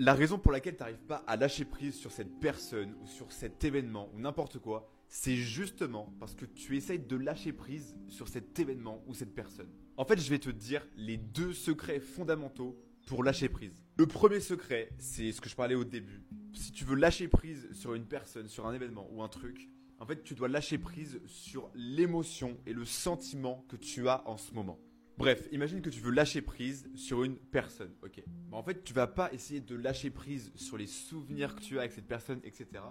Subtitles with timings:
[0.00, 3.32] La raison pour laquelle tu n'arrives pas à lâcher prise sur cette personne ou sur
[3.32, 8.28] cet événement ou n'importe quoi, c'est justement parce que tu essayes de lâcher prise sur
[8.28, 9.68] cet événement ou cette personne.
[9.96, 13.82] En fait, je vais te dire les deux secrets fondamentaux pour lâcher prise.
[13.96, 16.22] Le premier secret, c'est ce que je parlais au début.
[16.54, 19.68] Si tu veux lâcher prise sur une personne, sur un événement ou un truc,
[19.98, 24.36] en fait, tu dois lâcher prise sur l'émotion et le sentiment que tu as en
[24.36, 24.78] ce moment.
[25.18, 28.22] Bref, imagine que tu veux lâcher prise sur une personne, ok.
[28.52, 31.80] en fait, tu vas pas essayer de lâcher prise sur les souvenirs que tu as
[31.80, 32.84] avec cette personne, etc.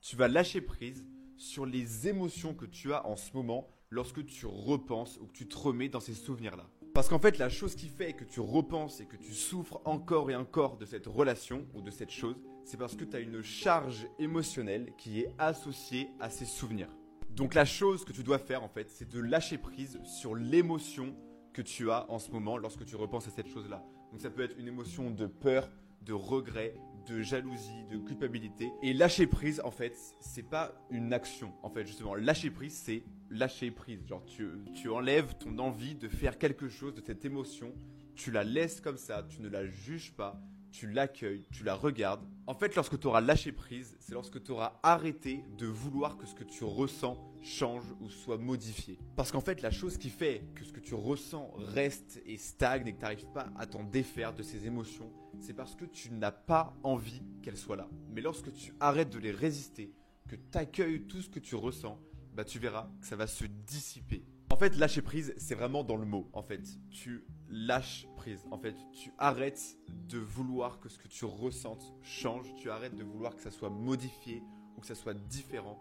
[0.00, 4.44] Tu vas lâcher prise sur les émotions que tu as en ce moment lorsque tu
[4.44, 6.68] repenses ou que tu te remets dans ces souvenirs-là.
[6.94, 10.32] Parce qu'en fait, la chose qui fait que tu repenses et que tu souffres encore
[10.32, 13.40] et encore de cette relation ou de cette chose, c'est parce que tu as une
[13.40, 16.90] charge émotionnelle qui est associée à ces souvenirs.
[17.30, 21.14] Donc la chose que tu dois faire en fait, c'est de lâcher prise sur l'émotion
[21.58, 23.84] que tu as en ce moment lorsque tu repenses à cette chose-là.
[24.12, 25.68] Donc ça peut être une émotion de peur,
[26.02, 26.76] de regret,
[27.08, 28.70] de jalousie, de culpabilité.
[28.80, 31.52] Et lâcher prise, en fait, c'est pas une action.
[31.64, 34.06] En fait, justement, lâcher prise, c'est lâcher prise.
[34.06, 37.74] Genre, tu, tu enlèves ton envie de faire quelque chose de cette émotion,
[38.14, 42.24] tu la laisses comme ça, tu ne la juges pas, tu l'accueilles, tu la regardes.
[42.46, 46.26] En fait, lorsque tu auras lâché prise, c'est lorsque tu auras arrêté de vouloir que
[46.26, 48.98] ce que tu ressens change ou soit modifié.
[49.16, 52.86] Parce qu'en fait, la chose qui fait que ce que tu ressens reste et stagne
[52.86, 56.10] et que tu n'arrives pas à t'en défaire de ces émotions, c'est parce que tu
[56.10, 57.88] n'as pas envie qu'elles soient là.
[58.10, 59.92] Mais lorsque tu arrêtes de les résister,
[60.28, 61.98] que tu accueilles tout ce que tu ressens,
[62.34, 64.24] bah tu verras que ça va se dissiper.
[64.58, 66.28] Fait, lâcher prise, c'est vraiment dans le mot.
[66.32, 68.44] En fait, tu lâches prise.
[68.50, 69.78] En fait, tu arrêtes
[70.08, 72.52] de vouloir que ce que tu ressentes change.
[72.56, 74.42] Tu arrêtes de vouloir que ça soit modifié
[74.76, 75.78] ou que ça soit différent.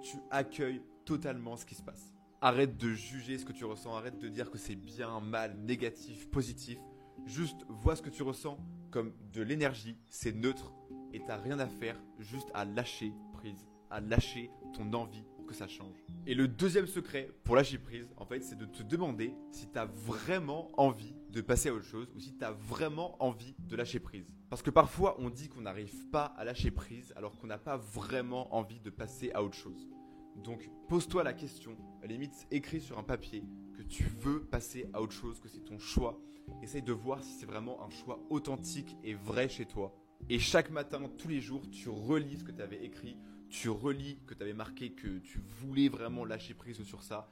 [0.00, 2.12] Tu accueilles totalement ce qui se passe.
[2.40, 3.96] Arrête de juger ce que tu ressens.
[3.96, 6.78] Arrête de dire que c'est bien, mal, négatif, positif.
[7.26, 8.58] Juste vois ce que tu ressens
[8.92, 9.96] comme de l'énergie.
[10.08, 10.72] C'est neutre
[11.12, 12.00] et t'as rien à faire.
[12.20, 15.96] Juste à lâcher prise, à lâcher ton envie ça change.
[16.26, 19.78] Et le deuxième secret pour lâcher prise, en fait, c'est de te demander si tu
[19.78, 23.76] as vraiment envie de passer à autre chose ou si tu as vraiment envie de
[23.76, 24.30] lâcher prise.
[24.48, 27.76] Parce que parfois, on dit qu'on n'arrive pas à lâcher prise alors qu'on n'a pas
[27.76, 29.88] vraiment envie de passer à autre chose.
[30.36, 33.44] Donc, pose-toi la question, à limite, écris sur un papier
[33.76, 36.20] que tu veux passer à autre chose, que c'est ton choix.
[36.62, 39.94] Essaye de voir si c'est vraiment un choix authentique et vrai chez toi.
[40.28, 43.16] Et chaque matin, tous les jours, tu relis ce que tu avais écrit
[43.50, 47.28] tu relis que tu avais marqué que tu voulais vraiment lâcher prise sur ça.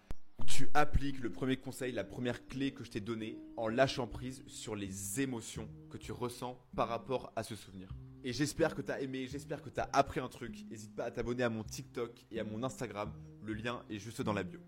[0.46, 4.42] Tu appliques le premier conseil, la première clé que je t'ai donnée en lâchant prise
[4.46, 7.88] sur les émotions que tu ressens par rapport à ce souvenir.
[8.24, 10.66] Et j'espère que tu as aimé, j'espère que tu as appris un truc.
[10.68, 13.12] N'hésite pas à t'abonner à mon TikTok et à mon Instagram.
[13.44, 14.60] Le lien est juste dans la bio.